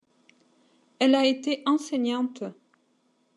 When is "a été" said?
1.13-1.61